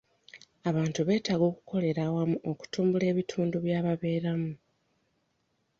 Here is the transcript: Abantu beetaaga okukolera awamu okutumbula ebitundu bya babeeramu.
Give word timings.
Abantu 0.69 0.99
beetaaga 1.07 1.45
okukolera 1.51 2.01
awamu 2.07 2.37
okutumbula 2.51 3.05
ebitundu 3.11 3.55
bya 3.65 3.79
babeeramu. 3.85 4.51